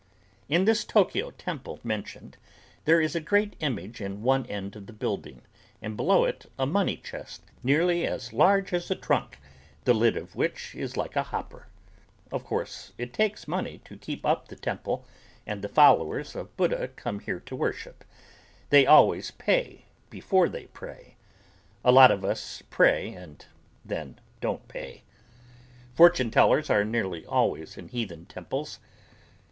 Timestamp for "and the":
15.45-15.69